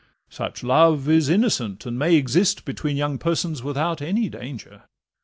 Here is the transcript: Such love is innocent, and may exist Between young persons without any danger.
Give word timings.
Such 0.31 0.63
love 0.63 1.07
is 1.07 1.29
innocent, 1.29 1.85
and 1.85 1.99
may 1.99 2.15
exist 2.15 2.65
Between 2.65 2.97
young 2.97 3.19
persons 3.19 3.61
without 3.61 4.01
any 4.01 4.29
danger. 4.29 4.85